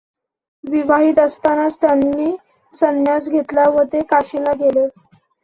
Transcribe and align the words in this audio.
विवाहित 0.63 1.19
असतानाच 1.19 1.77
त्यांनी 1.81 2.31
संन्यास 2.73 3.29
घेतला 3.29 3.69
व 3.69 3.83
ते 3.93 4.01
काशीला 4.09 4.53
गेले. 4.59 4.87